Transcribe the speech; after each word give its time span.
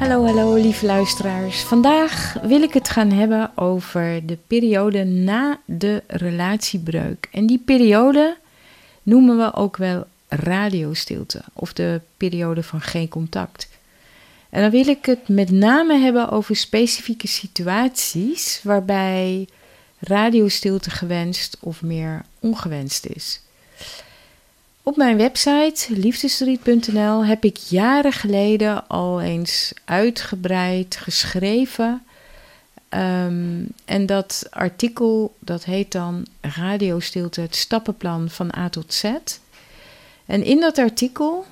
Hallo, 0.00 0.24
hallo 0.24 0.54
lieve 0.54 0.86
luisteraars. 0.86 1.62
Vandaag 1.62 2.32
wil 2.42 2.62
ik 2.62 2.74
het 2.74 2.88
gaan 2.88 3.10
hebben 3.10 3.56
over 3.56 4.26
de 4.26 4.38
periode 4.46 5.04
na 5.04 5.60
de 5.64 6.02
relatiebreuk. 6.06 7.28
En 7.30 7.46
die 7.46 7.58
periode 7.58 8.36
noemen 9.02 9.36
we 9.36 9.54
ook 9.54 9.76
wel 9.76 10.06
radiostilte 10.28 11.42
of 11.52 11.72
de 11.72 12.00
periode 12.16 12.62
van 12.62 12.80
geen 12.80 13.08
contact. 13.08 13.68
En 14.50 14.60
dan 14.62 14.70
wil 14.70 14.88
ik 14.88 15.06
het 15.06 15.28
met 15.28 15.50
name 15.50 15.98
hebben 15.98 16.30
over 16.30 16.56
specifieke 16.56 17.28
situaties 17.28 18.60
waarbij 18.62 19.48
radiostilte 19.98 20.90
gewenst 20.90 21.56
of 21.60 21.82
meer 21.82 22.24
ongewenst 22.38 23.06
is. 23.06 23.40
Op 24.82 24.96
mijn 24.96 25.16
website 25.16 25.86
liefdesverdriet.nl 25.88 27.24
heb 27.24 27.44
ik 27.44 27.56
jaren 27.56 28.12
geleden 28.12 28.88
al 28.88 29.20
eens 29.20 29.72
uitgebreid 29.84 30.96
geschreven. 30.96 32.02
Um, 32.94 33.68
en 33.84 34.06
dat 34.06 34.46
artikel 34.50 35.34
dat 35.38 35.64
heet 35.64 35.92
dan 35.92 36.26
Radiostilte, 36.40 37.40
het 37.40 37.56
stappenplan 37.56 38.30
van 38.30 38.56
A 38.56 38.68
tot 38.68 38.94
Z. 38.94 39.04
En 40.26 40.44
in 40.44 40.60
dat 40.60 40.78
artikel 40.78 41.46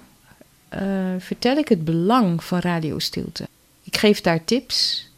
uh, 0.75 0.81
vertel 1.19 1.57
ik 1.57 1.69
het 1.69 1.85
belang 1.85 2.45
van 2.45 2.59
radiostilte. 2.59 3.49
Ik 3.83 3.97
geef 3.97 4.21
daar 4.21 4.45
tips 4.45 5.09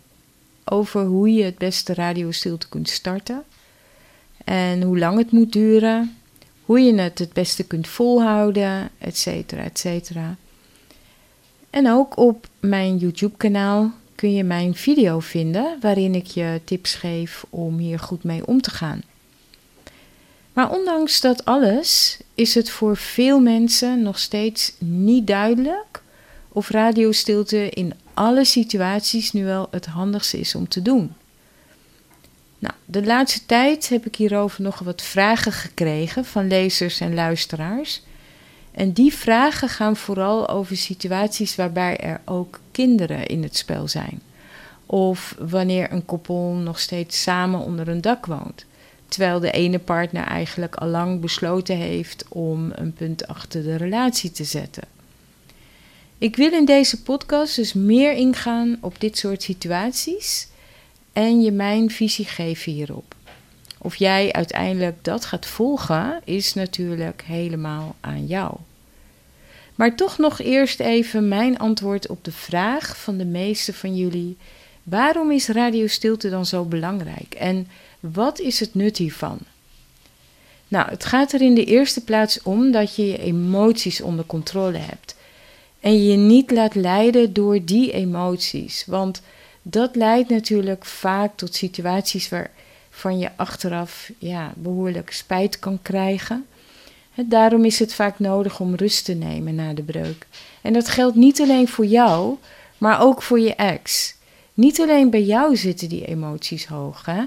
over 0.64 1.04
hoe 1.04 1.32
je 1.32 1.44
het 1.44 1.58
beste 1.58 1.94
radiostilte 1.94 2.68
kunt 2.68 2.88
starten. 2.88 3.42
En 4.44 4.82
hoe 4.82 4.98
lang 4.98 5.18
het 5.18 5.30
moet 5.30 5.52
duren 5.52 6.19
hoe 6.70 6.80
je 6.80 6.94
het 6.94 7.18
het 7.18 7.32
beste 7.32 7.64
kunt 7.64 7.88
volhouden, 7.88 8.90
et 8.98 9.16
cetera, 9.16 9.62
et 9.62 9.78
cetera. 9.78 10.36
En 11.70 11.90
ook 11.90 12.16
op 12.16 12.46
mijn 12.60 12.96
YouTube-kanaal 12.96 13.92
kun 14.14 14.34
je 14.34 14.44
mijn 14.44 14.74
video 14.74 15.20
vinden 15.20 15.78
waarin 15.80 16.14
ik 16.14 16.26
je 16.26 16.60
tips 16.64 16.94
geef 16.94 17.44
om 17.48 17.78
hier 17.78 17.98
goed 17.98 18.24
mee 18.24 18.46
om 18.46 18.60
te 18.60 18.70
gaan. 18.70 19.02
Maar 20.52 20.70
ondanks 20.70 21.20
dat 21.20 21.44
alles 21.44 22.18
is 22.34 22.54
het 22.54 22.70
voor 22.70 22.96
veel 22.96 23.40
mensen 23.40 24.02
nog 24.02 24.18
steeds 24.18 24.72
niet 24.78 25.26
duidelijk 25.26 26.02
of 26.48 26.68
radiostilte 26.68 27.68
in 27.70 27.94
alle 28.14 28.44
situaties 28.44 29.32
nu 29.32 29.44
wel 29.44 29.68
het 29.70 29.86
handigste 29.86 30.38
is 30.38 30.54
om 30.54 30.68
te 30.68 30.82
doen. 30.82 31.12
Nou, 32.60 32.74
de 32.84 33.04
laatste 33.04 33.46
tijd 33.46 33.88
heb 33.88 34.06
ik 34.06 34.16
hierover 34.16 34.62
nog 34.62 34.78
wat 34.78 35.02
vragen 35.02 35.52
gekregen 35.52 36.24
van 36.24 36.46
lezers 36.48 37.00
en 37.00 37.14
luisteraars. 37.14 38.02
En 38.70 38.92
die 38.92 39.14
vragen 39.14 39.68
gaan 39.68 39.96
vooral 39.96 40.48
over 40.48 40.76
situaties 40.76 41.56
waarbij 41.56 41.96
er 41.96 42.20
ook 42.24 42.60
kinderen 42.70 43.26
in 43.26 43.42
het 43.42 43.56
spel 43.56 43.88
zijn. 43.88 44.20
Of 44.86 45.36
wanneer 45.38 45.92
een 45.92 46.04
koppel 46.04 46.52
nog 46.52 46.78
steeds 46.78 47.22
samen 47.22 47.60
onder 47.60 47.88
een 47.88 48.00
dak 48.00 48.26
woont. 48.26 48.64
Terwijl 49.08 49.40
de 49.40 49.50
ene 49.50 49.78
partner 49.78 50.24
eigenlijk 50.24 50.74
al 50.74 50.88
lang 50.88 51.20
besloten 51.20 51.76
heeft 51.76 52.24
om 52.28 52.70
een 52.74 52.92
punt 52.92 53.26
achter 53.26 53.62
de 53.62 53.76
relatie 53.76 54.30
te 54.30 54.44
zetten. 54.44 54.82
Ik 56.18 56.36
wil 56.36 56.52
in 56.52 56.64
deze 56.64 57.02
podcast 57.02 57.56
dus 57.56 57.72
meer 57.72 58.12
ingaan 58.12 58.78
op 58.80 59.00
dit 59.00 59.18
soort 59.18 59.42
situaties 59.42 60.48
en 61.12 61.40
je 61.42 61.52
mijn 61.52 61.90
visie 61.90 62.24
geven 62.24 62.72
hierop. 62.72 63.14
Of 63.78 63.96
jij 63.96 64.32
uiteindelijk 64.32 65.04
dat 65.04 65.24
gaat 65.24 65.46
volgen, 65.46 66.20
is 66.24 66.54
natuurlijk 66.54 67.22
helemaal 67.26 67.96
aan 68.00 68.26
jou. 68.26 68.56
Maar 69.74 69.96
toch 69.96 70.18
nog 70.18 70.40
eerst 70.40 70.80
even 70.80 71.28
mijn 71.28 71.58
antwoord 71.58 72.06
op 72.06 72.24
de 72.24 72.32
vraag 72.32 72.96
van 72.96 73.16
de 73.16 73.24
meeste 73.24 73.72
van 73.74 73.96
jullie: 73.96 74.36
waarom 74.82 75.30
is 75.30 75.48
radiostilte 75.48 76.30
dan 76.30 76.46
zo 76.46 76.64
belangrijk 76.64 77.34
en 77.34 77.68
wat 78.00 78.38
is 78.38 78.60
het 78.60 78.74
nut 78.74 78.96
hiervan? 78.96 79.38
Nou, 80.68 80.90
het 80.90 81.04
gaat 81.04 81.32
er 81.32 81.40
in 81.40 81.54
de 81.54 81.64
eerste 81.64 82.04
plaats 82.04 82.42
om 82.42 82.70
dat 82.70 82.96
je 82.96 83.06
je 83.06 83.18
emoties 83.18 84.00
onder 84.00 84.24
controle 84.24 84.78
hebt 84.78 85.16
en 85.80 86.04
je 86.04 86.16
niet 86.16 86.50
laat 86.50 86.74
leiden 86.74 87.32
door 87.32 87.64
die 87.64 87.92
emoties, 87.92 88.84
want 88.86 89.22
dat 89.62 89.96
leidt 89.96 90.28
natuurlijk 90.28 90.84
vaak 90.84 91.36
tot 91.36 91.54
situaties 91.54 92.28
waarvan 92.28 93.18
je 93.18 93.30
achteraf 93.36 94.10
ja, 94.18 94.52
behoorlijk 94.56 95.12
spijt 95.12 95.58
kan 95.58 95.78
krijgen. 95.82 96.46
Daarom 97.14 97.64
is 97.64 97.78
het 97.78 97.94
vaak 97.94 98.18
nodig 98.18 98.60
om 98.60 98.74
rust 98.74 99.04
te 99.04 99.12
nemen 99.12 99.54
na 99.54 99.72
de 99.72 99.82
breuk. 99.82 100.26
En 100.60 100.72
dat 100.72 100.88
geldt 100.88 101.16
niet 101.16 101.40
alleen 101.40 101.68
voor 101.68 101.86
jou, 101.86 102.36
maar 102.78 103.00
ook 103.00 103.22
voor 103.22 103.40
je 103.40 103.54
ex. 103.54 104.14
Niet 104.54 104.80
alleen 104.80 105.10
bij 105.10 105.22
jou 105.22 105.56
zitten 105.56 105.88
die 105.88 106.06
emoties 106.06 106.66
hoog, 106.66 107.04
hè? 107.04 107.22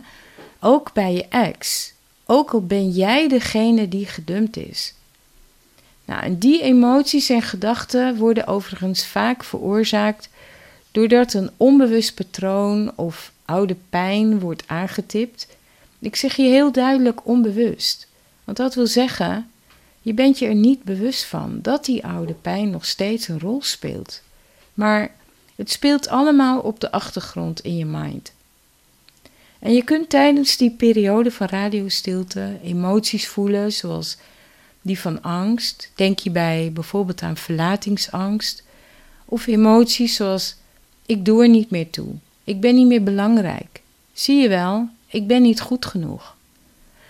ook 0.60 0.94
bij 0.94 1.14
je 1.14 1.26
ex. 1.28 1.92
Ook 2.26 2.52
al 2.52 2.66
ben 2.66 2.90
jij 2.90 3.28
degene 3.28 3.88
die 3.88 4.06
gedumpt 4.06 4.58
is. 4.58 4.94
Nou, 6.06 6.24
en 6.24 6.38
die 6.38 6.62
emoties 6.62 7.30
en 7.30 7.42
gedachten 7.42 8.16
worden 8.16 8.48
overigens 8.48 9.06
vaak 9.06 9.44
veroorzaakt 9.44 10.30
doordat 10.94 11.34
een 11.34 11.50
onbewust 11.58 12.16
patroon 12.16 12.92
of 12.96 13.32
oude 13.46 13.76
pijn 13.90 14.40
wordt 14.40 14.64
aangetipt. 14.66 15.48
Ik 16.00 16.16
zeg 16.16 16.36
je 16.36 16.44
heel 16.44 16.72
duidelijk 16.72 17.28
onbewust. 17.28 18.08
Want 18.44 18.58
dat 18.58 18.76
wil 18.76 18.88
zeggen, 18.88 19.50
je 20.02 20.14
bent 20.14 20.40
je 20.40 20.46
er 20.46 20.56
niet 20.56 20.84
bewust 20.84 21.24
van 21.24 21.60
dat 21.62 21.86
die 21.86 22.06
oude 22.06 22.34
pijn 22.34 22.70
nog 22.70 22.86
steeds 22.86 23.28
een 23.28 23.40
rol 23.40 23.62
speelt. 23.62 24.22
Maar 24.74 25.12
het 25.56 25.72
speelt 25.72 26.08
allemaal 26.08 26.60
op 26.60 26.80
de 26.80 26.92
achtergrond 26.92 27.60
in 27.60 27.78
je 27.78 27.86
mind. 27.86 28.34
En 29.60 29.74
je 29.74 29.84
kunt 29.84 30.10
tijdens 30.10 30.58
die 30.58 30.72
periode 30.72 31.32
van 31.32 31.48
radiostilte 31.48 32.60
emoties 32.64 33.28
voelen, 33.28 33.72
zoals 33.72 34.18
die 34.82 35.00
van 35.00 35.22
angst. 35.22 35.92
Denk 35.96 36.20
je 36.20 36.32
bij 36.32 36.72
bijvoorbeeld 36.74 37.22
aan 37.22 37.38
verlatingsangst. 37.38 38.64
Of 39.26 39.48
emoties 39.48 40.16
zoals 40.16 40.56
ik 41.06 41.26
doe 41.26 41.42
er 41.42 41.50
niet 41.50 41.70
meer 41.70 41.90
toe. 41.90 42.08
Ik 42.44 42.60
ben 42.60 42.76
niet 42.76 42.88
meer 42.88 43.04
belangrijk. 43.04 43.82
Zie 44.14 44.42
je 44.42 44.48
wel, 44.48 44.88
ik 45.08 45.28
ben 45.28 45.42
niet 45.42 45.62
goed 45.62 45.86
genoeg. 45.86 46.36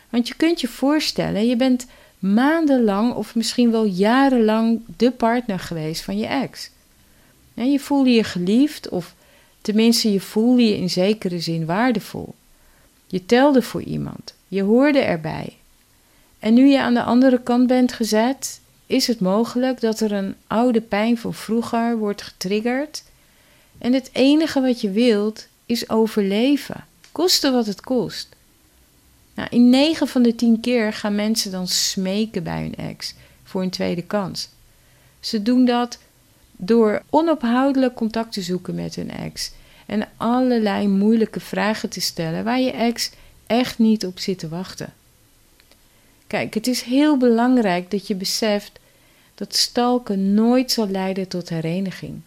Want 0.09 0.27
je 0.27 0.35
kunt 0.35 0.61
je 0.61 0.67
voorstellen, 0.67 1.47
je 1.47 1.55
bent 1.55 1.85
maandenlang 2.19 3.13
of 3.13 3.35
misschien 3.35 3.71
wel 3.71 3.85
jarenlang 3.85 4.79
de 4.97 5.11
partner 5.11 5.59
geweest 5.59 6.01
van 6.01 6.17
je 6.17 6.25
ex. 6.25 6.69
En 7.53 7.71
je 7.71 7.79
voelde 7.79 8.09
je 8.09 8.23
geliefd 8.23 8.89
of 8.89 9.15
tenminste 9.61 10.11
je 10.11 10.19
voelde 10.19 10.65
je 10.65 10.77
in 10.77 10.89
zekere 10.89 11.39
zin 11.39 11.65
waardevol. 11.65 12.33
Je 13.07 13.25
telde 13.25 13.61
voor 13.61 13.81
iemand, 13.81 14.33
je 14.47 14.61
hoorde 14.61 14.99
erbij. 14.99 15.53
En 16.39 16.53
nu 16.53 16.67
je 16.67 16.79
aan 16.79 16.93
de 16.93 17.03
andere 17.03 17.41
kant 17.41 17.67
bent 17.67 17.93
gezet, 17.93 18.59
is 18.85 19.07
het 19.07 19.19
mogelijk 19.19 19.81
dat 19.81 19.99
er 19.99 20.11
een 20.11 20.35
oude 20.47 20.81
pijn 20.81 21.17
van 21.17 21.33
vroeger 21.33 21.97
wordt 21.97 22.21
getriggerd 22.21 23.03
en 23.77 23.93
het 23.93 24.09
enige 24.13 24.61
wat 24.61 24.81
je 24.81 24.91
wilt 24.91 25.47
is 25.65 25.89
overleven, 25.89 26.85
koste 27.11 27.51
wat 27.51 27.65
het 27.65 27.81
kost. 27.81 28.29
Nou, 29.35 29.47
in 29.51 29.69
9 29.69 30.07
van 30.07 30.21
de 30.21 30.35
10 30.35 30.59
keer 30.59 30.93
gaan 30.93 31.15
mensen 31.15 31.51
dan 31.51 31.67
smeken 31.67 32.43
bij 32.43 32.61
hun 32.61 32.75
ex 32.75 33.13
voor 33.43 33.61
een 33.61 33.69
tweede 33.69 34.01
kans. 34.01 34.49
Ze 35.19 35.41
doen 35.41 35.65
dat 35.65 35.99
door 36.51 37.03
onophoudelijk 37.09 37.95
contact 37.95 38.33
te 38.33 38.41
zoeken 38.41 38.75
met 38.75 38.95
hun 38.95 39.11
ex 39.11 39.51
en 39.85 40.07
allerlei 40.17 40.87
moeilijke 40.87 41.39
vragen 41.39 41.89
te 41.89 42.01
stellen 42.01 42.43
waar 42.43 42.59
je 42.59 42.71
ex 42.71 43.11
echt 43.47 43.79
niet 43.79 44.05
op 44.05 44.19
zit 44.19 44.39
te 44.39 44.47
wachten. 44.47 44.93
Kijk, 46.27 46.53
het 46.53 46.67
is 46.67 46.81
heel 46.81 47.17
belangrijk 47.17 47.91
dat 47.91 48.07
je 48.07 48.15
beseft 48.15 48.79
dat 49.35 49.55
stalken 49.55 50.33
nooit 50.33 50.71
zal 50.71 50.89
leiden 50.89 51.27
tot 51.27 51.49
hereniging. 51.49 52.21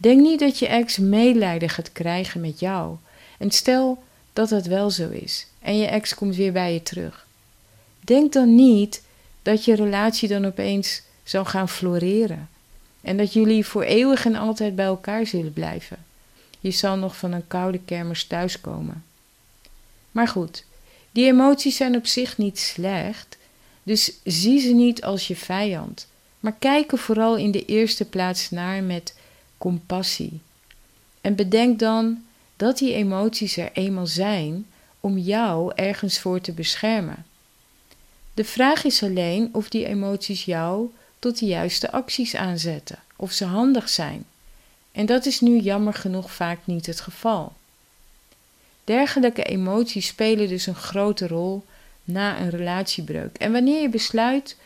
Denk 0.00 0.20
niet 0.20 0.40
dat 0.40 0.58
je 0.58 0.66
ex 0.66 0.98
medelijden 0.98 1.68
gaat 1.68 1.92
krijgen 1.92 2.40
met 2.40 2.60
jou. 2.60 2.96
En 3.38 3.50
stel 3.50 4.02
dat 4.32 4.48
dat 4.48 4.66
wel 4.66 4.90
zo 4.90 5.08
is 5.08 5.46
en 5.58 5.78
je 5.78 5.86
ex 5.86 6.14
komt 6.14 6.36
weer 6.36 6.52
bij 6.52 6.72
je 6.72 6.82
terug. 6.82 7.26
Denk 8.00 8.32
dan 8.32 8.54
niet 8.54 9.02
dat 9.42 9.64
je 9.64 9.74
relatie 9.74 10.28
dan 10.28 10.44
opeens 10.44 11.02
zal 11.22 11.44
gaan 11.44 11.68
floreren 11.68 12.48
en 13.00 13.16
dat 13.16 13.32
jullie 13.32 13.66
voor 13.66 13.82
eeuwig 13.82 14.24
en 14.24 14.34
altijd 14.34 14.74
bij 14.74 14.84
elkaar 14.84 15.26
zullen 15.26 15.52
blijven. 15.52 16.04
Je 16.60 16.70
zal 16.70 16.96
nog 16.96 17.16
van 17.16 17.32
een 17.32 17.46
koude 17.46 17.80
kermis 17.84 18.24
thuiskomen. 18.24 19.04
Maar 20.10 20.28
goed, 20.28 20.64
die 21.12 21.26
emoties 21.26 21.76
zijn 21.76 21.96
op 21.96 22.06
zich 22.06 22.38
niet 22.38 22.58
slecht, 22.58 23.36
dus 23.82 24.12
zie 24.24 24.60
ze 24.60 24.72
niet 24.72 25.02
als 25.02 25.28
je 25.28 25.36
vijand. 25.36 26.06
Maar 26.40 26.54
kijk 26.58 26.92
er 26.92 26.98
vooral 26.98 27.36
in 27.36 27.50
de 27.50 27.64
eerste 27.64 28.04
plaats 28.04 28.50
naar 28.50 28.82
met 28.82 29.14
compassie. 29.60 30.40
En 31.20 31.34
bedenk 31.34 31.78
dan 31.78 32.24
dat 32.56 32.78
die 32.78 32.94
emoties 32.94 33.56
er 33.56 33.70
eenmaal 33.72 34.06
zijn 34.06 34.66
om 35.00 35.18
jou 35.18 35.72
ergens 35.74 36.18
voor 36.18 36.40
te 36.40 36.52
beschermen. 36.52 37.26
De 38.34 38.44
vraag 38.44 38.84
is 38.84 39.02
alleen 39.02 39.48
of 39.52 39.68
die 39.68 39.86
emoties 39.86 40.44
jou 40.44 40.90
tot 41.18 41.38
de 41.38 41.46
juiste 41.46 41.92
acties 41.92 42.34
aanzetten, 42.34 42.98
of 43.16 43.32
ze 43.32 43.44
handig 43.44 43.88
zijn. 43.88 44.24
En 44.92 45.06
dat 45.06 45.26
is 45.26 45.40
nu 45.40 45.58
jammer 45.58 45.94
genoeg 45.94 46.32
vaak 46.32 46.58
niet 46.64 46.86
het 46.86 47.00
geval. 47.00 47.52
Dergelijke 48.84 49.42
emoties 49.42 50.06
spelen 50.06 50.48
dus 50.48 50.66
een 50.66 50.74
grote 50.74 51.26
rol 51.26 51.64
na 52.04 52.40
een 52.40 52.50
relatiebreuk. 52.50 53.36
En 53.36 53.52
wanneer 53.52 53.80
je 53.80 53.88
besluit 53.88 54.56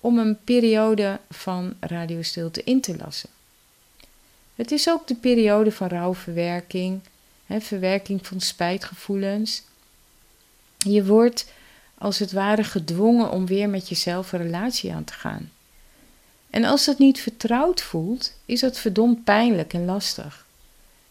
om 0.00 0.18
een 0.18 0.38
periode 0.44 1.20
van 1.30 1.74
radiostilte 1.80 2.64
in 2.64 2.80
te 2.80 2.96
lassen. 2.96 3.30
Het 4.54 4.72
is 4.72 4.88
ook 4.88 5.06
de 5.06 5.14
periode 5.14 5.72
van 5.72 5.88
rouwverwerking, 5.88 7.00
hè, 7.46 7.60
verwerking 7.60 8.26
van 8.26 8.40
spijtgevoelens. 8.40 9.62
Je 10.78 11.04
wordt 11.04 11.52
als 11.98 12.18
het 12.18 12.32
ware 12.32 12.64
gedwongen 12.64 13.30
om 13.30 13.46
weer 13.46 13.68
met 13.68 13.88
jezelf 13.88 14.32
een 14.32 14.42
relatie 14.42 14.92
aan 14.92 15.04
te 15.04 15.12
gaan. 15.12 15.50
En 16.50 16.64
als 16.64 16.84
dat 16.84 16.98
niet 16.98 17.20
vertrouwd 17.20 17.82
voelt, 17.82 18.32
is 18.44 18.60
dat 18.60 18.78
verdomd 18.78 19.24
pijnlijk 19.24 19.72
en 19.72 19.84
lastig. 19.84 20.46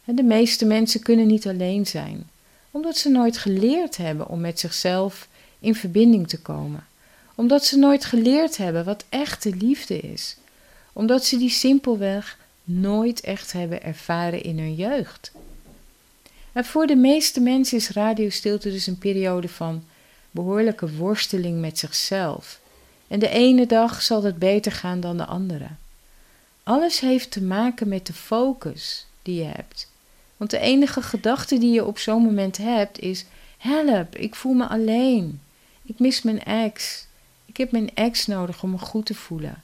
De 0.05 0.23
meeste 0.23 0.65
mensen 0.65 1.01
kunnen 1.01 1.27
niet 1.27 1.47
alleen 1.47 1.85
zijn, 1.85 2.29
omdat 2.71 2.97
ze 2.97 3.09
nooit 3.09 3.37
geleerd 3.37 3.97
hebben 3.97 4.27
om 4.27 4.41
met 4.41 4.59
zichzelf 4.59 5.27
in 5.59 5.75
verbinding 5.75 6.27
te 6.27 6.41
komen, 6.41 6.87
omdat 7.35 7.65
ze 7.65 7.77
nooit 7.77 8.05
geleerd 8.05 8.57
hebben 8.57 8.85
wat 8.85 9.05
echte 9.09 9.55
liefde 9.55 9.99
is, 9.99 10.37
omdat 10.93 11.25
ze 11.25 11.37
die 11.37 11.49
simpelweg 11.49 12.37
nooit 12.63 13.21
echt 13.21 13.51
hebben 13.51 13.83
ervaren 13.83 14.43
in 14.43 14.57
hun 14.57 14.75
jeugd. 14.75 15.31
En 16.51 16.65
voor 16.65 16.87
de 16.87 16.95
meeste 16.95 17.39
mensen 17.39 17.77
is 17.77 17.89
radiostilte 17.89 18.71
dus 18.71 18.87
een 18.87 18.97
periode 18.97 19.49
van 19.49 19.83
behoorlijke 20.31 20.95
worsteling 20.95 21.59
met 21.59 21.79
zichzelf. 21.79 22.59
En 23.07 23.19
de 23.19 23.29
ene 23.29 23.65
dag 23.65 24.01
zal 24.01 24.23
het 24.23 24.37
beter 24.37 24.71
gaan 24.71 24.99
dan 24.99 25.17
de 25.17 25.25
andere. 25.25 25.67
Alles 26.63 26.99
heeft 26.99 27.31
te 27.31 27.41
maken 27.41 27.87
met 27.87 28.07
de 28.07 28.13
focus 28.13 29.05
die 29.21 29.35
je 29.35 29.43
hebt. 29.43 29.91
Want 30.37 30.49
de 30.49 30.59
enige 30.59 31.01
gedachte 31.01 31.57
die 31.57 31.71
je 31.71 31.85
op 31.85 31.97
zo'n 31.97 32.23
moment 32.23 32.57
hebt 32.57 32.99
is: 32.99 33.25
help, 33.57 34.15
ik 34.15 34.35
voel 34.35 34.53
me 34.53 34.67
alleen. 34.67 35.41
Ik 35.83 35.99
mis 35.99 36.21
mijn 36.21 36.43
ex. 36.43 37.05
Ik 37.45 37.57
heb 37.57 37.71
mijn 37.71 37.95
ex 37.95 38.25
nodig 38.25 38.63
om 38.63 38.69
me 38.69 38.77
goed 38.77 39.05
te 39.05 39.15
voelen. 39.15 39.63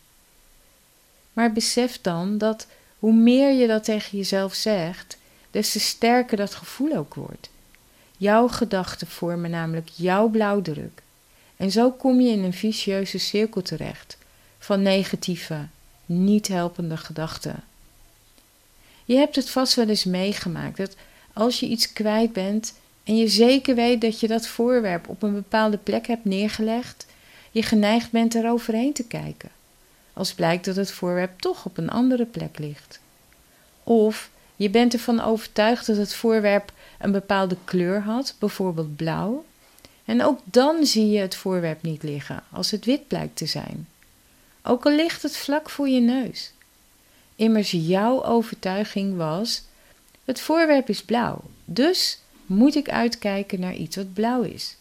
Maar 1.33 1.53
besef 1.53 2.01
dan 2.01 2.37
dat 2.37 2.67
hoe 2.99 3.13
meer 3.13 3.51
je 3.51 3.67
dat 3.67 3.83
tegen 3.83 4.17
jezelf 4.17 4.53
zegt, 4.53 5.17
des 5.51 5.71
te 5.71 5.79
sterker 5.79 6.37
dat 6.37 6.55
gevoel 6.55 6.95
ook 6.95 7.13
wordt. 7.13 7.49
Jouw 8.17 8.47
gedachten 8.47 9.07
vormen 9.07 9.49
namelijk 9.49 9.89
jouw 9.95 10.27
blauwdruk. 10.27 11.01
En 11.57 11.71
zo 11.71 11.91
kom 11.91 12.21
je 12.21 12.31
in 12.31 12.43
een 12.43 12.53
vicieuze 12.53 13.17
cirkel 13.17 13.61
terecht 13.61 14.17
van 14.59 14.81
negatieve, 14.81 15.67
niet 16.05 16.47
helpende 16.47 16.97
gedachten. 16.97 17.63
Je 19.05 19.15
hebt 19.15 19.35
het 19.35 19.49
vast 19.49 19.73
wel 19.75 19.87
eens 19.87 20.03
meegemaakt 20.03 20.77
dat 20.77 20.95
als 21.33 21.59
je 21.59 21.67
iets 21.67 21.93
kwijt 21.93 22.33
bent 22.33 22.73
en 23.03 23.17
je 23.17 23.27
zeker 23.27 23.75
weet 23.75 24.01
dat 24.01 24.19
je 24.19 24.27
dat 24.27 24.47
voorwerp 24.47 25.07
op 25.07 25.23
een 25.23 25.33
bepaalde 25.33 25.77
plek 25.77 26.07
hebt 26.07 26.25
neergelegd, 26.25 27.05
je 27.51 27.63
geneigd 27.63 28.11
bent 28.11 28.35
eroverheen 28.35 28.93
te 28.93 29.03
kijken, 29.03 29.49
als 30.19 30.33
blijkt 30.33 30.65
dat 30.65 30.75
het 30.75 30.91
voorwerp 30.91 31.39
toch 31.39 31.65
op 31.65 31.77
een 31.77 31.89
andere 31.89 32.25
plek 32.25 32.59
ligt. 32.59 32.99
Of 33.83 34.29
je 34.55 34.69
bent 34.69 34.93
ervan 34.93 35.21
overtuigd 35.21 35.85
dat 35.85 35.97
het 35.97 36.13
voorwerp 36.13 36.71
een 36.99 37.11
bepaalde 37.11 37.57
kleur 37.63 38.01
had, 38.01 38.35
bijvoorbeeld 38.39 38.95
blauw, 38.95 39.45
en 40.05 40.23
ook 40.23 40.39
dan 40.43 40.85
zie 40.85 41.09
je 41.09 41.19
het 41.19 41.35
voorwerp 41.35 41.81
niet 41.81 42.03
liggen 42.03 42.43
als 42.51 42.71
het 42.71 42.85
wit 42.85 43.07
blijkt 43.07 43.35
te 43.35 43.45
zijn. 43.45 43.87
Ook 44.63 44.85
al 44.85 44.91
ligt 44.91 45.23
het 45.23 45.37
vlak 45.37 45.69
voor 45.69 45.89
je 45.89 45.99
neus. 45.99 46.51
Immers 47.35 47.71
jouw 47.71 48.23
overtuiging 48.23 49.17
was: 49.17 49.63
het 50.25 50.41
voorwerp 50.41 50.89
is 50.89 51.03
blauw, 51.03 51.41
dus 51.65 52.19
moet 52.45 52.75
ik 52.75 52.89
uitkijken 52.89 53.59
naar 53.59 53.75
iets 53.75 53.95
wat 53.95 54.13
blauw 54.13 54.41
is. 54.41 54.75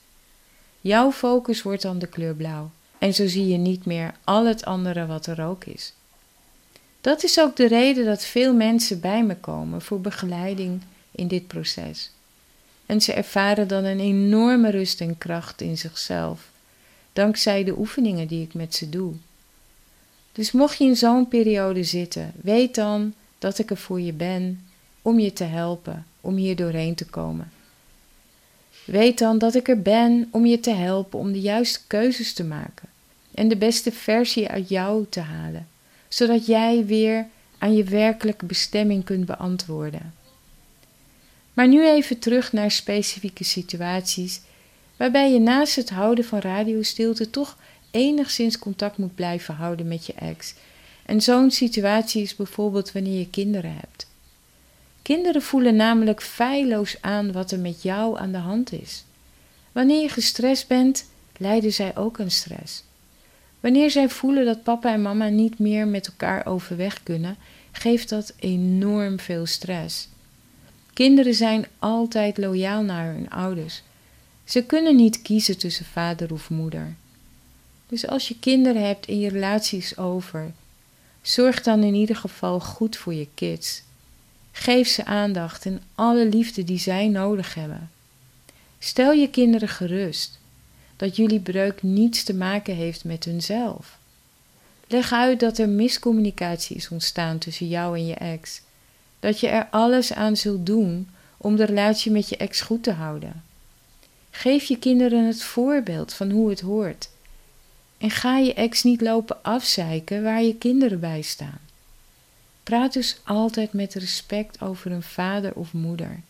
Jouw 0.81 1.13
focus 1.13 1.63
wordt 1.63 1.83
dan 1.83 1.99
de 1.99 2.07
kleur 2.07 2.35
blauw 2.35 2.71
en 2.99 3.15
zo 3.15 3.27
zie 3.27 3.49
je 3.49 3.57
niet 3.57 3.85
meer 3.85 4.15
al 4.25 4.47
het 4.47 4.65
andere 4.65 5.07
wat 5.07 5.27
er 5.27 5.45
ook 5.45 5.65
is. 5.65 5.93
Dat 7.01 7.23
is 7.23 7.41
ook 7.41 7.57
de 7.57 7.67
reden 7.67 8.05
dat 8.05 8.25
veel 8.25 8.55
mensen 8.55 9.01
bij 9.01 9.25
me 9.25 9.37
komen 9.37 9.83
voor 9.83 10.01
begeleiding 10.01 10.83
in 11.11 11.29
dit 11.29 11.47
proces. 11.47 12.11
En 12.87 13.01
ze 13.01 13.13
ervaren 13.13 13.69
dan 13.69 13.85
een 13.85 14.01
enorme 14.01 14.71
rust 14.71 15.01
en 15.01 15.19
kracht 15.19 15.61
in 15.61 15.79
zichzelf, 15.79 16.51
dankzij 17.13 17.65
de 17.65 17.79
oefeningen 17.79 18.27
die 18.27 18.43
ik 18.43 18.55
met 18.55 18.75
ze 18.75 18.89
doe. 18.89 19.13
Dus 20.33 20.53
mocht 20.53 20.79
je 20.79 20.85
in 20.85 20.97
zo'n 20.97 21.29
periode 21.29 21.85
zitten, 21.85 22.33
weet 22.43 22.75
dan 22.75 23.15
dat 23.39 23.59
ik 23.59 23.71
er 23.71 23.77
voor 23.77 24.01
je 24.01 24.13
ben 24.13 24.67
om 25.03 25.19
je 25.19 25.33
te 25.33 25.45
helpen, 25.45 26.07
om 26.21 26.37
hier 26.37 26.57
doorheen 26.57 26.95
te 26.95 27.07
komen. 27.07 27.51
Weet 28.91 29.19
dan 29.19 29.39
dat 29.39 29.55
ik 29.55 29.69
er 29.69 29.83
ben 29.83 30.29
om 30.31 30.47
je 30.47 30.61
te 30.61 30.71
helpen 30.71 31.19
om 31.19 31.33
de 31.33 31.41
juiste 31.41 31.81
keuzes 31.87 32.33
te 32.33 32.45
maken 32.45 32.89
en 33.35 33.49
de 33.49 33.57
beste 33.57 33.93
versie 33.93 34.49
uit 34.49 34.69
jou 34.69 35.07
te 35.09 35.21
halen, 35.21 35.69
zodat 36.09 36.47
jij 36.47 36.87
weer 36.87 37.27
aan 37.59 37.77
je 37.77 37.85
werkelijke 37.85 38.47
bestemming 38.47 39.05
kunt 39.05 39.27
beantwoorden. 39.27 40.15
Maar 41.55 41.69
nu 41.69 41.89
even 41.89 42.19
terug 42.19 42.53
naar 42.53 42.71
specifieke 42.71 43.45
situaties 43.45 44.41
waarbij 44.97 45.33
je 45.33 45.41
naast 45.41 45.77
het 45.77 45.91
houden 45.91 46.25
van 46.25 46.39
radiostilte 46.39 47.31
toch 47.31 47.57
enigszins 47.91 48.59
contact 48.59 48.97
moet 48.97 49.15
blijven 49.15 49.55
houden 49.55 49.89
met 49.89 50.07
je 50.07 50.13
ex. 50.13 50.55
En 51.07 51.21
zo'n 51.21 51.51
situatie 51.51 52.23
is 52.23 52.37
bijvoorbeeld 52.37 52.93
wanneer 52.93 53.19
je 53.19 53.31
kinderen 53.31 53.75
hebt. 53.75 54.07
Kinderen 55.03 55.43
voelen 55.43 55.77
namelijk 55.77 56.23
feilloos 56.23 56.97
aan 57.01 57.33
wat 57.33 57.51
er 57.51 57.59
met 57.59 57.83
jou 57.83 58.19
aan 58.19 58.33
de 58.33 58.39
hand 58.39 58.73
is. 58.73 59.05
Wanneer 59.73 60.03
je 60.03 60.09
gestrest 60.09 60.69
bent, 60.69 61.11
lijden 61.37 61.73
zij 61.73 61.97
ook 61.97 62.21
aan 62.21 62.31
stress. 62.31 62.85
Wanneer 63.61 63.91
zij 63.91 64.09
voelen 64.09 64.45
dat 64.45 64.63
papa 64.63 64.93
en 64.93 65.03
mama 65.03 65.29
niet 65.29 65.59
meer 65.59 65.87
met 65.87 66.07
elkaar 66.07 66.47
overweg 66.47 67.03
kunnen, 67.03 67.37
geeft 67.73 68.09
dat 68.09 68.33
enorm 68.39 69.21
veel 69.21 69.47
stress. 69.47 70.09
Kinderen 70.93 71.35
zijn 71.35 71.67
altijd 71.79 72.39
loyaal 72.39 72.83
naar 72.83 73.15
hun 73.15 73.31
ouders. 73.31 73.83
Ze 74.45 74.63
kunnen 74.65 74.97
niet 74.97 75.23
kiezen 75.23 75.59
tussen 75.59 75.85
vader 75.85 76.33
of 76.33 76.51
moeder. 76.51 76.95
Dus 77.87 78.07
als 78.07 78.29
je 78.29 78.39
kinderen 78.39 78.87
hebt 78.87 79.07
en 79.07 79.21
je 79.21 79.29
relatie 79.29 79.79
is 79.79 79.97
over, 79.97 80.53
zorg 81.23 81.63
dan 81.63 81.83
in 81.83 81.95
ieder 81.95 82.17
geval 82.17 82.61
goed 82.61 82.97
voor 82.97 83.15
je 83.15 83.29
kids. 83.35 83.83
Geef 84.59 84.89
ze 84.89 85.05
aandacht 85.05 85.67
en 85.67 85.83
alle 85.95 86.27
liefde 86.27 86.65
die 86.65 86.79
zij 86.79 87.09
nodig 87.09 87.55
hebben. 87.55 87.91
Stel 88.79 89.13
je 89.13 89.31
kinderen 89.31 89.69
gerust 89.69 90.39
dat 90.97 91.17
jullie 91.17 91.41
breuk 91.41 91.83
niets 91.83 92.23
te 92.23 92.35
maken 92.35 92.75
heeft 92.75 93.05
met 93.05 93.25
hunzelf. 93.25 93.99
Leg 94.87 95.13
uit 95.13 95.41
dat 95.41 95.59
er 95.59 95.69
miscommunicatie 95.69 96.77
is 96.77 96.89
ontstaan 96.89 97.39
tussen 97.39 97.69
jou 97.69 97.97
en 97.97 98.07
je 98.07 98.15
ex 98.15 98.61
dat 99.21 99.41
je 99.41 99.49
er 99.49 99.69
alles 99.71 100.13
aan 100.13 100.37
zult 100.37 100.67
doen 100.67 101.09
om 101.37 101.57
de 101.57 101.65
relatie 101.65 102.13
met 102.13 102.29
je 102.29 102.37
ex 102.37 102.61
goed 102.61 102.83
te 102.83 102.93
houden. 102.93 103.45
Geef 104.31 104.65
je 104.65 104.79
kinderen 104.79 105.27
het 105.27 105.43
voorbeeld 105.43 106.13
van 106.13 106.31
hoe 106.31 106.51
het 106.51 106.61
hoort. 106.61 107.09
En 107.99 108.11
ga 108.11 108.39
je 108.39 108.55
ex 108.55 108.83
niet 108.83 109.01
lopen 109.01 109.43
afzeiken 109.43 110.23
waar 110.23 110.43
je 110.43 110.55
kinderen 110.55 111.01
bij 111.01 111.23
staan. 111.23 111.68
Praat 112.69 112.93
dus 112.93 113.17
altijd 113.25 113.73
met 113.73 113.95
respect 113.95 114.63
over 114.63 114.93
een 114.93 115.03
vader 115.03 115.55
of 115.55 115.73
moeder. 115.73 116.21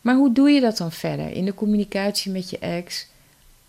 Maar 0.00 0.14
hoe 0.14 0.32
doe 0.32 0.50
je 0.50 0.60
dat 0.60 0.76
dan 0.76 0.92
verder 0.92 1.30
in 1.30 1.44
de 1.44 1.54
communicatie 1.54 2.32
met 2.32 2.50
je 2.50 2.58
ex 2.58 3.06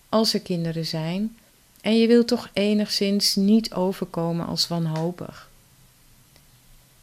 als 0.09 0.33
er 0.33 0.39
kinderen 0.39 0.85
zijn 0.85 1.37
en 1.81 1.97
je 1.99 2.07
wilt 2.07 2.27
toch 2.27 2.49
enigszins 2.53 3.35
niet 3.35 3.73
overkomen 3.73 4.47
als 4.47 4.67
wanhopig? 4.67 5.49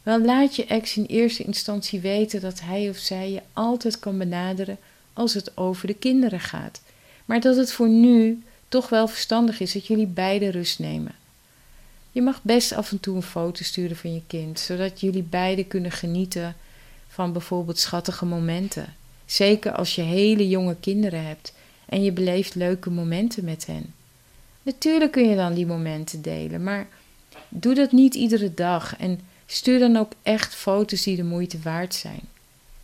Wel 0.03 0.21
laat 0.21 0.55
je 0.55 0.65
ex 0.65 0.97
in 0.97 1.05
eerste 1.05 1.43
instantie 1.43 1.99
weten 1.99 2.41
dat 2.41 2.59
hij 2.61 2.89
of 2.89 2.97
zij 2.97 3.31
je 3.31 3.41
altijd 3.53 3.99
kan 3.99 4.17
benaderen 4.17 4.77
als 5.13 5.33
het 5.33 5.57
over 5.57 5.87
de 5.87 5.93
kinderen 5.93 6.39
gaat, 6.39 6.81
maar 7.25 7.39
dat 7.39 7.55
het 7.55 7.71
voor 7.71 7.89
nu 7.89 8.43
toch 8.67 8.89
wel 8.89 9.07
verstandig 9.07 9.59
is 9.59 9.73
dat 9.73 9.87
jullie 9.87 10.07
beide 10.07 10.49
rust 10.49 10.79
nemen. 10.79 11.23
Je 12.15 12.21
mag 12.21 12.43
best 12.43 12.73
af 12.73 12.91
en 12.91 12.99
toe 12.99 13.15
een 13.15 13.21
foto 13.21 13.63
sturen 13.63 13.95
van 13.95 14.13
je 14.13 14.21
kind, 14.27 14.59
zodat 14.59 14.99
jullie 14.99 15.23
beiden 15.23 15.67
kunnen 15.67 15.91
genieten 15.91 16.55
van 17.07 17.31
bijvoorbeeld 17.31 17.79
schattige 17.79 18.25
momenten. 18.25 18.95
Zeker 19.25 19.71
als 19.71 19.95
je 19.95 20.01
hele 20.01 20.49
jonge 20.49 20.75
kinderen 20.79 21.25
hebt 21.25 21.53
en 21.85 22.03
je 22.03 22.11
beleeft 22.11 22.55
leuke 22.55 22.89
momenten 22.89 23.45
met 23.45 23.65
hen. 23.65 23.93
Natuurlijk 24.61 25.11
kun 25.11 25.29
je 25.29 25.35
dan 25.35 25.53
die 25.53 25.65
momenten 25.65 26.21
delen, 26.21 26.63
maar 26.63 26.87
doe 27.49 27.73
dat 27.73 27.91
niet 27.91 28.15
iedere 28.15 28.53
dag 28.53 28.97
en 28.97 29.19
stuur 29.45 29.79
dan 29.79 29.97
ook 29.97 30.11
echt 30.21 30.55
foto's 30.55 31.03
die 31.03 31.15
de 31.15 31.23
moeite 31.23 31.59
waard 31.63 31.95
zijn. 31.95 32.21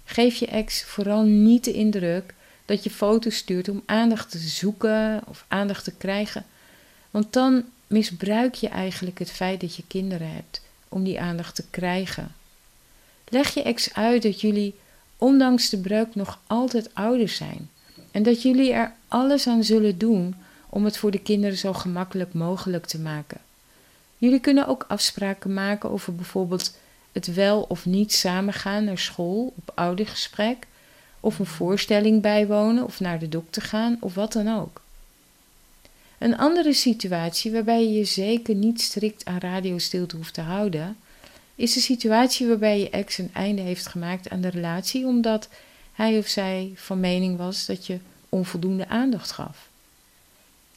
Geef 0.03 0.35
je 0.35 0.47
ex 0.47 0.83
vooral 0.83 1.23
niet 1.23 1.63
de 1.63 1.73
indruk 1.73 2.33
dat 2.65 2.83
je 2.83 2.89
foto's 2.89 3.35
stuurt 3.35 3.69
om 3.69 3.83
aandacht 3.85 4.31
te 4.31 4.37
zoeken 4.37 5.21
of 5.27 5.45
aandacht 5.47 5.83
te 5.83 5.93
krijgen, 5.97 6.45
want 7.11 7.33
dan 7.33 7.63
misbruik 7.91 8.53
je 8.53 8.67
eigenlijk 8.67 9.19
het 9.19 9.31
feit 9.31 9.61
dat 9.61 9.75
je 9.75 9.83
kinderen 9.87 10.33
hebt 10.33 10.61
om 10.89 11.03
die 11.03 11.19
aandacht 11.19 11.55
te 11.55 11.63
krijgen. 11.69 12.35
Leg 13.27 13.53
je 13.53 13.63
ex 13.63 13.93
uit 13.93 14.21
dat 14.21 14.41
jullie, 14.41 14.75
ondanks 15.17 15.69
de 15.69 15.77
breuk, 15.77 16.15
nog 16.15 16.39
altijd 16.47 16.89
ouders 16.93 17.35
zijn 17.35 17.69
en 18.11 18.23
dat 18.23 18.41
jullie 18.41 18.73
er 18.73 18.93
alles 19.07 19.47
aan 19.47 19.63
zullen 19.63 19.97
doen 19.97 20.35
om 20.69 20.85
het 20.85 20.97
voor 20.97 21.11
de 21.11 21.19
kinderen 21.21 21.57
zo 21.57 21.73
gemakkelijk 21.73 22.33
mogelijk 22.33 22.85
te 22.85 22.99
maken. 22.99 23.37
Jullie 24.17 24.39
kunnen 24.39 24.67
ook 24.67 24.85
afspraken 24.87 25.53
maken 25.53 25.89
over 25.91 26.15
bijvoorbeeld 26.15 26.77
het 27.11 27.33
wel 27.33 27.61
of 27.61 27.85
niet 27.85 28.13
samengaan 28.13 28.83
naar 28.83 28.97
school 28.97 29.53
op 29.55 29.71
oudergesprek, 29.75 30.67
of 31.19 31.39
een 31.39 31.45
voorstelling 31.45 32.21
bijwonen 32.21 32.83
of 32.83 32.99
naar 32.99 33.19
de 33.19 33.29
dokter 33.29 33.61
gaan 33.61 33.97
of 33.99 34.15
wat 34.15 34.33
dan 34.33 34.59
ook. 34.59 34.81
Een 36.21 36.37
andere 36.37 36.73
situatie 36.73 37.51
waarbij 37.51 37.81
je 37.81 37.93
je 37.93 38.05
zeker 38.05 38.55
niet 38.55 38.81
strikt 38.81 39.25
aan 39.25 39.37
radiostilte 39.37 40.15
hoeft 40.15 40.33
te 40.33 40.41
houden, 40.41 40.97
is 41.55 41.73
de 41.73 41.79
situatie 41.79 42.47
waarbij 42.47 42.79
je 42.79 42.89
ex 42.89 43.17
een 43.17 43.29
einde 43.33 43.61
heeft 43.61 43.87
gemaakt 43.87 44.29
aan 44.29 44.41
de 44.41 44.47
relatie 44.47 45.05
omdat 45.05 45.49
hij 45.93 46.17
of 46.17 46.27
zij 46.27 46.71
van 46.75 46.99
mening 46.99 47.37
was 47.37 47.65
dat 47.65 47.85
je 47.85 47.99
onvoldoende 48.29 48.87
aandacht 48.87 49.31
gaf. 49.31 49.69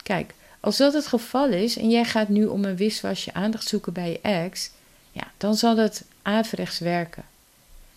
Kijk, 0.02 0.34
als 0.60 0.76
dat 0.76 0.92
het 0.92 1.06
geval 1.06 1.48
is 1.48 1.76
en 1.76 1.90
jij 1.90 2.04
gaat 2.04 2.28
nu 2.28 2.44
om 2.44 2.64
een 2.64 2.76
wiswasje 2.76 3.34
aandacht 3.34 3.68
zoeken 3.68 3.92
bij 3.92 4.10
je 4.10 4.20
ex, 4.20 4.70
ja, 5.12 5.32
dan 5.36 5.54
zal 5.54 5.74
dat 5.74 6.04
averechts 6.22 6.78
werken. 6.78 7.24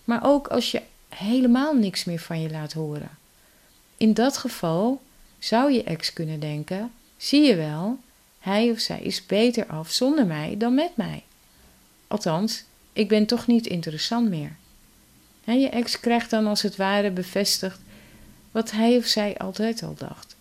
Maar 0.04 0.26
ook 0.26 0.48
als 0.48 0.72
je 0.72 0.82
helemaal 1.10 1.74
niks 1.74 2.04
meer 2.04 2.20
van 2.20 2.42
je 2.42 2.50
laat 2.50 2.74
horen. 2.74 3.18
In 3.98 4.14
dat 4.14 4.38
geval 4.38 5.02
zou 5.40 5.72
je 5.72 5.84
ex 5.84 6.14
kunnen 6.14 6.40
denken: 6.40 6.92
zie 7.18 7.42
je 7.42 7.56
wel, 7.56 7.98
hij 8.40 8.72
of 8.72 8.80
zij 8.80 9.00
is 9.00 9.26
beter 9.26 9.66
af 9.66 9.92
zonder 9.92 10.26
mij 10.26 10.56
dan 10.58 10.74
met 10.74 10.92
mij. 10.96 11.24
Althans, 12.08 12.64
ik 12.94 13.08
ben 13.08 13.26
toch 13.26 13.48
niet 13.48 13.68
interessant 13.68 14.30
meer. 14.30 14.56
En 15.44 15.60
je 15.60 15.70
ex 15.70 16.00
krijgt 16.00 16.30
dan 16.30 16.48
als 16.48 16.62
het 16.62 16.76
ware 16.76 17.12
bevestigd 17.12 17.80
wat 18.52 18.72
hij 18.72 18.98
of 18.98 19.06
zij 19.06 19.38
altijd 19.38 19.84
al 19.84 19.94
dacht. 19.98 20.36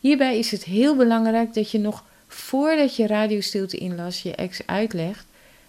Hierbij 0.00 0.38
is 0.38 0.50
het 0.50 0.64
heel 0.64 0.96
belangrijk 0.96 1.54
dat 1.54 1.70
je 1.70 1.78
nog 1.78 2.04
voordat 2.28 2.96
je 2.96 3.06
radiostilte 3.06 3.76
inlas 3.76 4.22
je 4.22 4.34
ex 4.34 4.66
uitlegt 4.66 5.24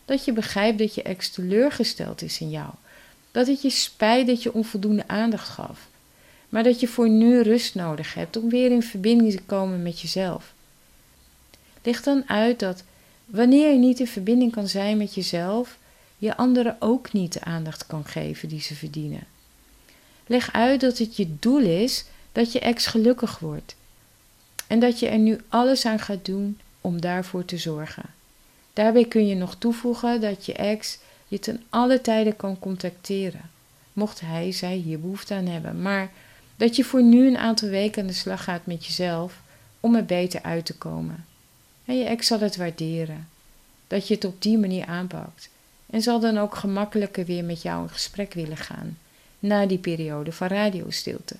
dat 0.05 0.25
je 0.25 0.33
begrijpt 0.33 0.77
dat 0.77 0.95
je 0.95 1.01
ex 1.01 1.29
teleurgesteld 1.29 2.21
is 2.21 2.39
in 2.39 2.49
jou. 2.49 2.69
Dat 3.31 3.47
het 3.47 3.61
je 3.61 3.69
spijt 3.69 4.27
dat 4.27 4.43
je 4.43 4.53
onvoldoende 4.53 5.07
aandacht 5.07 5.49
gaf. 5.49 5.87
Maar 6.53 6.63
dat 6.63 6.79
je 6.79 6.87
voor 6.87 7.09
nu 7.09 7.41
rust 7.41 7.75
nodig 7.75 8.13
hebt 8.13 8.37
om 8.37 8.49
weer 8.49 8.71
in 8.71 8.83
verbinding 8.83 9.31
te 9.31 9.41
komen 9.45 9.83
met 9.83 9.99
jezelf. 9.99 10.53
Leg 11.83 12.03
dan 12.03 12.29
uit 12.29 12.59
dat 12.59 12.83
wanneer 13.25 13.71
je 13.71 13.77
niet 13.77 13.99
in 13.99 14.07
verbinding 14.07 14.51
kan 14.51 14.67
zijn 14.67 14.97
met 14.97 15.15
jezelf, 15.15 15.77
je 16.17 16.37
anderen 16.37 16.75
ook 16.79 17.13
niet 17.13 17.33
de 17.33 17.41
aandacht 17.41 17.87
kan 17.87 18.05
geven 18.05 18.49
die 18.49 18.61
ze 18.61 18.75
verdienen. 18.75 19.23
Leg 20.25 20.51
uit 20.51 20.81
dat 20.81 20.97
het 20.97 21.15
je 21.15 21.35
doel 21.39 21.59
is 21.59 22.05
dat 22.31 22.51
je 22.51 22.59
ex 22.59 22.85
gelukkig 22.85 23.39
wordt 23.39 23.75
en 24.67 24.79
dat 24.79 24.99
je 24.99 25.07
er 25.07 25.19
nu 25.19 25.39
alles 25.47 25.85
aan 25.85 25.99
gaat 25.99 26.25
doen 26.25 26.59
om 26.81 27.01
daarvoor 27.01 27.45
te 27.45 27.57
zorgen. 27.57 28.05
Daarbij 28.73 29.05
kun 29.05 29.27
je 29.27 29.35
nog 29.35 29.55
toevoegen 29.55 30.21
dat 30.21 30.45
je 30.45 30.53
ex 30.53 30.97
je 31.27 31.39
ten 31.39 31.63
alle 31.69 32.01
tijden 32.01 32.35
kan 32.35 32.59
contacteren, 32.59 33.49
mocht 33.93 34.19
hij, 34.19 34.51
zij 34.51 34.75
hier 34.75 34.99
behoefte 34.99 35.33
aan 35.33 35.47
hebben, 35.47 35.81
maar 35.81 36.11
dat 36.63 36.75
je 36.75 36.83
voor 36.83 37.03
nu 37.03 37.27
een 37.27 37.37
aantal 37.37 37.69
weken 37.69 38.01
aan 38.01 38.07
de 38.07 38.13
slag 38.13 38.43
gaat 38.43 38.65
met 38.65 38.85
jezelf 38.85 39.41
om 39.79 39.95
er 39.95 40.05
beter 40.05 40.41
uit 40.41 40.65
te 40.65 40.77
komen. 40.77 41.25
En 41.85 41.97
je 41.97 42.03
ex 42.03 42.27
zal 42.27 42.39
het 42.39 42.55
waarderen, 42.55 43.29
dat 43.87 44.07
je 44.07 44.13
het 44.13 44.25
op 44.25 44.41
die 44.41 44.57
manier 44.57 44.85
aanpakt 44.85 45.49
en 45.89 46.01
zal 46.01 46.19
dan 46.19 46.37
ook 46.37 46.55
gemakkelijker 46.55 47.25
weer 47.25 47.43
met 47.43 47.61
jou 47.61 47.83
in 47.83 47.89
gesprek 47.89 48.33
willen 48.33 48.57
gaan 48.57 48.97
na 49.39 49.65
die 49.65 49.77
periode 49.77 50.31
van 50.31 50.47
radiostilte. 50.47 51.35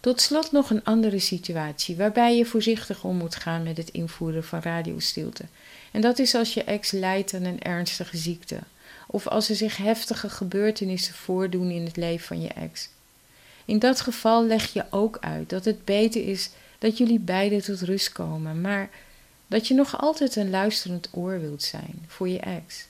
Tot 0.00 0.20
slot 0.20 0.52
nog 0.52 0.70
een 0.70 0.84
andere 0.84 1.18
situatie 1.18 1.96
waarbij 1.96 2.36
je 2.36 2.46
voorzichtig 2.46 3.04
om 3.04 3.16
moet 3.16 3.36
gaan 3.36 3.62
met 3.62 3.76
het 3.76 3.90
invoeren 3.90 4.44
van 4.44 4.60
radiostilte. 4.60 5.44
En 5.90 6.00
dat 6.00 6.18
is 6.18 6.34
als 6.34 6.54
je 6.54 6.64
ex 6.64 6.90
lijdt 6.90 7.34
aan 7.34 7.44
een 7.44 7.62
ernstige 7.62 8.16
ziekte, 8.16 8.58
of 9.06 9.26
als 9.26 9.48
er 9.48 9.56
zich 9.56 9.76
heftige 9.76 10.30
gebeurtenissen 10.30 11.14
voordoen 11.14 11.70
in 11.70 11.84
het 11.84 11.96
leven 11.96 12.26
van 12.26 12.40
je 12.40 12.48
ex. 12.48 12.88
In 13.70 13.78
dat 13.78 14.00
geval 14.00 14.44
leg 14.44 14.72
je 14.72 14.84
ook 14.90 15.18
uit 15.20 15.50
dat 15.50 15.64
het 15.64 15.84
beter 15.84 16.28
is 16.28 16.50
dat 16.78 16.98
jullie 16.98 17.18
beiden 17.18 17.62
tot 17.62 17.80
rust 17.80 18.12
komen, 18.12 18.60
maar 18.60 18.90
dat 19.46 19.68
je 19.68 19.74
nog 19.74 20.00
altijd 20.00 20.36
een 20.36 20.50
luisterend 20.50 21.08
oor 21.12 21.40
wilt 21.40 21.62
zijn 21.62 22.04
voor 22.06 22.28
je 22.28 22.38
ex. 22.38 22.86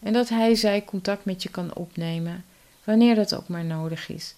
En 0.00 0.12
dat 0.12 0.28
hij 0.28 0.54
zij 0.54 0.84
contact 0.84 1.24
met 1.24 1.42
je 1.42 1.48
kan 1.48 1.74
opnemen 1.74 2.44
wanneer 2.84 3.14
dat 3.14 3.34
ook 3.34 3.48
maar 3.48 3.64
nodig 3.64 4.08
is. 4.08 4.34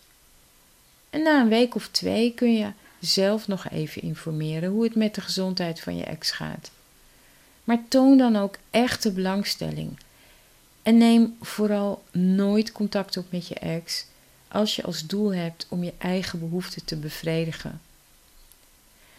En 1.10 1.22
na 1.22 1.40
een 1.40 1.48
week 1.48 1.74
of 1.74 1.88
twee 1.88 2.34
kun 2.34 2.52
je 2.52 2.72
zelf 3.00 3.48
nog 3.48 3.70
even 3.70 4.02
informeren 4.02 4.70
hoe 4.70 4.84
het 4.84 4.94
met 4.94 5.14
de 5.14 5.20
gezondheid 5.20 5.80
van 5.80 5.96
je 5.96 6.04
ex 6.04 6.30
gaat. 6.30 6.70
Maar 7.64 7.82
toon 7.88 8.18
dan 8.18 8.36
ook 8.36 8.56
echte 8.70 9.12
belangstelling. 9.12 9.98
En 10.82 10.96
neem 10.96 11.36
vooral 11.40 12.02
nooit 12.12 12.72
contact 12.72 13.16
op 13.16 13.26
met 13.30 13.48
je 13.48 13.54
ex 13.54 14.06
als 14.48 14.76
je 14.76 14.82
als 14.82 15.06
doel 15.06 15.34
hebt 15.34 15.66
om 15.68 15.84
je 15.84 15.92
eigen 15.98 16.38
behoeften 16.38 16.84
te 16.84 16.96
bevredigen. 16.96 17.80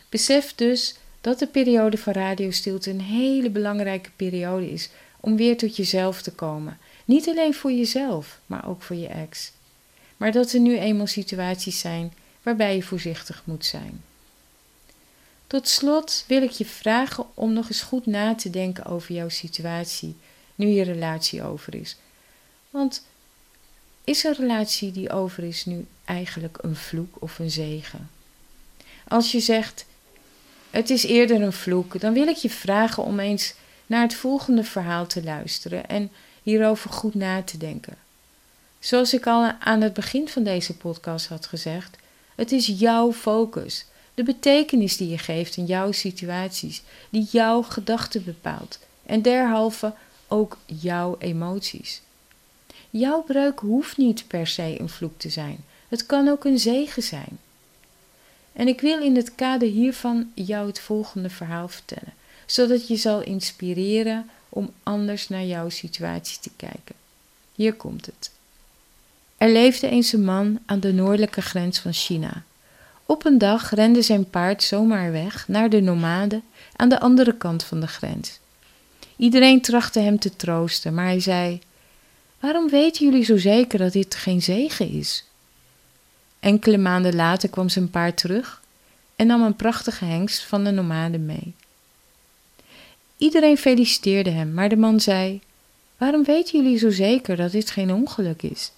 Besef 0.09 0.55
dus 0.55 0.95
dat 1.21 1.39
de 1.39 1.47
periode 1.47 1.97
van 1.97 2.13
radiostilte 2.13 2.89
een 2.89 3.01
hele 3.01 3.49
belangrijke 3.49 4.09
periode 4.15 4.71
is 4.71 4.89
om 5.19 5.35
weer 5.35 5.57
tot 5.57 5.75
jezelf 5.75 6.21
te 6.21 6.31
komen. 6.31 6.77
Niet 7.05 7.27
alleen 7.27 7.53
voor 7.53 7.71
jezelf, 7.71 8.39
maar 8.45 8.67
ook 8.67 8.81
voor 8.81 8.95
je 8.95 9.07
ex 9.07 9.51
maar 10.19 10.31
dat 10.31 10.51
er 10.51 10.59
nu 10.59 10.77
eenmaal 10.77 11.07
situaties 11.07 11.79
zijn 11.79 12.13
waarbij 12.41 12.75
je 12.75 12.83
voorzichtig 12.83 13.41
moet 13.45 13.65
zijn. 13.65 14.03
Tot 15.47 15.67
slot 15.67 16.23
wil 16.27 16.41
ik 16.41 16.51
je 16.51 16.65
vragen 16.65 17.25
om 17.33 17.53
nog 17.53 17.67
eens 17.67 17.81
goed 17.81 18.05
na 18.05 18.35
te 18.35 18.49
denken 18.49 18.85
over 18.85 19.15
jouw 19.15 19.29
situatie, 19.29 20.15
nu 20.55 20.67
je 20.67 20.83
relatie 20.83 21.43
over 21.43 21.75
is. 21.75 21.97
Want 22.69 23.05
is 24.09 24.23
een 24.23 24.33
relatie 24.33 24.91
die 24.91 25.11
over 25.11 25.43
is 25.43 25.65
nu 25.65 25.85
eigenlijk 26.05 26.57
een 26.61 26.75
vloek 26.75 27.15
of 27.19 27.39
een 27.39 27.51
zegen? 27.51 28.09
Als 29.07 29.31
je 29.31 29.39
zegt, 29.39 29.85
het 30.69 30.89
is 30.89 31.03
eerder 31.03 31.41
een 31.41 31.53
vloek, 31.53 31.99
dan 31.99 32.13
wil 32.13 32.27
ik 32.27 32.35
je 32.35 32.49
vragen 32.49 33.03
om 33.03 33.19
eens 33.19 33.53
naar 33.85 34.01
het 34.01 34.13
volgende 34.13 34.63
verhaal 34.63 35.07
te 35.07 35.23
luisteren 35.23 35.87
en 35.87 36.11
hierover 36.43 36.89
goed 36.89 37.15
na 37.15 37.43
te 37.43 37.57
denken. 37.57 37.97
Zoals 38.79 39.13
ik 39.13 39.27
al 39.27 39.51
aan 39.59 39.81
het 39.81 39.93
begin 39.93 40.27
van 40.27 40.43
deze 40.43 40.77
podcast 40.77 41.27
had 41.27 41.45
gezegd, 41.45 41.97
het 42.35 42.51
is 42.51 42.67
jouw 42.67 43.13
focus, 43.13 43.85
de 44.13 44.23
betekenis 44.23 44.97
die 44.97 45.09
je 45.09 45.17
geeft 45.17 45.57
in 45.57 45.65
jouw 45.65 45.91
situaties, 45.91 46.81
die 47.09 47.27
jouw 47.31 47.61
gedachten 47.61 48.23
bepaalt 48.23 48.79
en 49.05 49.21
derhalve 49.21 49.93
ook 50.27 50.57
jouw 50.65 51.15
emoties. 51.19 52.01
Jouw 52.89 53.21
breuk 53.21 53.59
hoeft 53.59 53.97
niet 53.97 54.27
per 54.27 54.47
se 54.47 54.75
een 54.79 54.89
vloek 54.89 55.19
te 55.19 55.29
zijn, 55.29 55.57
het 55.87 56.05
kan 56.05 56.27
ook 56.27 56.45
een 56.45 56.59
zegen 56.59 57.03
zijn. 57.03 57.39
En 58.53 58.67
ik 58.67 58.81
wil 58.81 59.01
in 59.01 59.15
het 59.15 59.35
kader 59.35 59.67
hiervan 59.67 60.31
jou 60.33 60.67
het 60.67 60.79
volgende 60.79 61.29
verhaal 61.29 61.67
vertellen, 61.67 62.13
zodat 62.45 62.87
je 62.87 62.95
zal 62.95 63.21
inspireren 63.21 64.29
om 64.49 64.71
anders 64.83 65.27
naar 65.27 65.43
jouw 65.43 65.69
situatie 65.69 66.39
te 66.39 66.49
kijken. 66.55 66.95
Hier 67.55 67.73
komt 67.73 68.05
het. 68.05 68.31
Er 69.37 69.49
leefde 69.49 69.87
eens 69.87 70.13
een 70.13 70.23
man 70.23 70.59
aan 70.65 70.79
de 70.79 70.93
noordelijke 70.93 71.41
grens 71.41 71.79
van 71.79 71.93
China. 71.93 72.43
Op 73.05 73.25
een 73.25 73.37
dag 73.37 73.69
rende 73.69 74.01
zijn 74.01 74.29
paard 74.29 74.63
zomaar 74.63 75.11
weg 75.11 75.47
naar 75.47 75.69
de 75.69 75.81
nomaden 75.81 76.43
aan 76.75 76.89
de 76.89 76.99
andere 76.99 77.37
kant 77.37 77.63
van 77.63 77.79
de 77.79 77.87
grens. 77.87 78.39
Iedereen 79.15 79.61
trachtte 79.61 79.99
hem 79.99 80.19
te 80.19 80.35
troosten, 80.35 80.93
maar 80.93 81.05
hij 81.05 81.19
zei: 81.19 81.61
Waarom 82.39 82.69
weten 82.69 83.05
jullie 83.05 83.23
zo 83.23 83.37
zeker 83.37 83.79
dat 83.79 83.93
dit 83.93 84.15
geen 84.15 84.41
zegen 84.41 84.91
is? 84.91 85.23
Enkele 86.39 86.77
maanden 86.77 87.15
later 87.15 87.49
kwam 87.49 87.69
zijn 87.69 87.89
paard 87.89 88.17
terug 88.17 88.61
en 89.15 89.27
nam 89.27 89.41
een 89.41 89.55
prachtige 89.55 90.05
hengst 90.05 90.43
van 90.43 90.63
de 90.63 90.71
nomaden 90.71 91.25
mee. 91.25 91.53
Iedereen 93.17 93.57
feliciteerde 93.57 94.29
hem, 94.29 94.53
maar 94.53 94.69
de 94.69 94.75
man 94.77 94.99
zei: 94.99 95.41
Waarom 95.97 96.23
weten 96.23 96.63
jullie 96.63 96.77
zo 96.77 96.89
zeker 96.89 97.35
dat 97.35 97.51
dit 97.51 97.71
geen 97.71 97.93
ongeluk 97.93 98.41
is? 98.41 98.71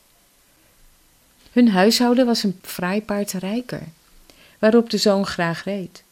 Hun 1.51 1.69
huishouden 1.69 2.25
was 2.25 2.43
een 2.43 2.59
fraai 2.61 3.01
paard 3.01 3.31
rijker, 3.31 3.83
waarop 4.59 4.89
de 4.89 4.97
zoon 4.97 5.25
graag 5.25 5.63
reed. 5.63 6.03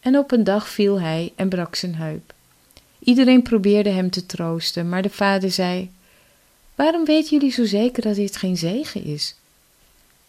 En 0.00 0.18
op 0.18 0.32
een 0.32 0.44
dag 0.44 0.68
viel 0.68 1.00
hij 1.00 1.32
en 1.36 1.48
brak 1.48 1.74
zijn 1.74 1.94
heup. 1.94 2.34
Iedereen 2.98 3.42
probeerde 3.42 3.90
hem 3.90 4.10
te 4.10 4.26
troosten, 4.26 4.88
maar 4.88 5.02
de 5.02 5.10
vader 5.10 5.50
zei: 5.50 5.90
Waarom 6.76 7.04
weten 7.04 7.30
jullie 7.30 7.52
zo 7.52 7.64
zeker 7.64 8.02
dat 8.02 8.14
dit 8.14 8.36
geen 8.36 8.56
zegen 8.56 9.04
is? 9.04 9.34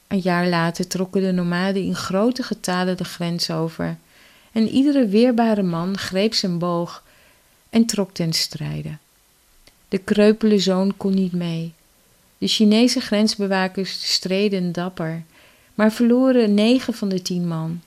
Een 0.07 0.19
jaar 0.19 0.47
later 0.47 0.87
trokken 0.87 1.21
de 1.21 1.31
nomaden 1.31 1.83
in 1.83 1.95
grote 1.95 2.43
getalen 2.43 2.97
de 2.97 3.03
grens 3.03 3.51
over, 3.51 3.97
en 4.51 4.67
iedere 4.67 5.07
weerbare 5.07 5.63
man 5.63 5.97
greep 5.97 6.33
zijn 6.33 6.59
boog 6.59 7.03
en 7.69 7.85
trok 7.85 8.13
ten 8.13 8.33
strijde. 8.33 8.97
De 9.87 9.97
kreupele 9.97 10.59
zoon 10.59 10.97
kon 10.97 11.13
niet 11.13 11.33
mee. 11.33 11.73
De 12.37 12.47
Chinese 12.47 12.99
grensbewakers 12.99 14.13
streden 14.13 14.71
dapper, 14.71 15.23
maar 15.75 15.91
verloren 15.91 16.53
negen 16.53 16.93
van 16.93 17.09
de 17.09 17.21
tien 17.21 17.47
man. 17.47 17.81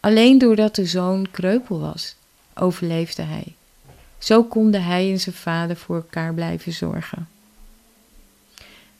Alleen 0.00 0.38
doordat 0.38 0.74
de 0.74 0.86
zoon 0.86 1.30
kreupel 1.30 1.80
was, 1.80 2.14
overleefde 2.54 3.22
hij. 3.22 3.54
Zo 4.18 4.44
konden 4.44 4.84
hij 4.84 5.10
en 5.10 5.20
zijn 5.20 5.34
vader 5.34 5.76
voor 5.76 5.96
elkaar 5.96 6.34
blijven 6.34 6.72
zorgen. 6.72 7.28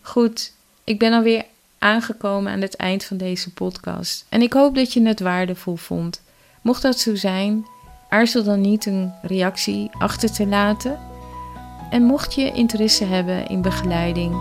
Goed, 0.02 0.52
ik 0.84 0.98
ben 0.98 1.12
alweer 1.12 1.44
aangekomen 1.78 2.52
aan 2.52 2.60
het 2.60 2.76
eind 2.76 3.04
van 3.04 3.16
deze 3.16 3.52
podcast. 3.52 4.26
En 4.28 4.42
ik 4.42 4.52
hoop 4.52 4.74
dat 4.74 4.92
je 4.92 5.02
het 5.02 5.20
waardevol 5.20 5.76
vond. 5.76 6.22
Mocht 6.60 6.82
dat 6.82 6.98
zo 6.98 7.14
zijn, 7.14 7.66
aarzel 8.08 8.42
dan 8.42 8.60
niet 8.60 8.86
een 8.86 9.12
reactie 9.22 9.90
achter 9.98 10.32
te 10.32 10.46
laten. 10.46 10.98
En 11.90 12.02
mocht 12.02 12.34
je 12.34 12.52
interesse 12.52 13.04
hebben 13.04 13.46
in 13.46 13.62
begeleiding 13.62 14.34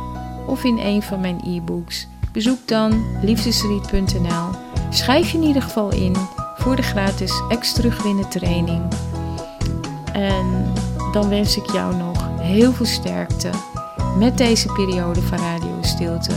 of 0.47 0.63
in 0.63 0.77
een 0.77 1.01
van 1.01 1.19
mijn 1.19 1.41
e-books, 1.45 2.07
bezoek 2.31 2.67
dan 2.67 3.05
liefdesriet.nl. 3.23 4.49
Schrijf 4.89 5.31
je 5.31 5.37
in 5.37 5.43
ieder 5.43 5.61
geval 5.61 5.91
in 5.91 6.15
voor 6.57 6.75
de 6.75 6.81
gratis 6.81 7.41
extra 7.49 7.81
terugwinnen 7.81 8.29
training. 8.29 8.81
En 10.13 10.73
dan 11.11 11.29
wens 11.29 11.57
ik 11.57 11.71
jou 11.71 11.95
nog 11.95 12.39
heel 12.39 12.73
veel 12.73 12.85
sterkte 12.85 13.49
met 14.17 14.37
deze 14.37 14.67
periode 14.67 15.21
van 15.21 15.37
Radio 15.37 15.77
Stilte. 15.81 16.33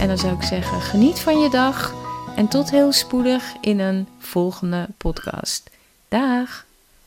En 0.00 0.08
dan 0.08 0.18
zou 0.18 0.34
ik 0.34 0.42
zeggen, 0.42 0.80
geniet 0.80 1.20
van 1.20 1.40
je 1.40 1.50
dag 1.50 1.94
en 2.36 2.48
tot 2.48 2.70
heel 2.70 2.92
spoedig 2.92 3.54
in 3.60 3.80
een 3.80 4.08
volgende 4.18 4.88
podcast. 4.96 5.70
Dag! 6.08 6.66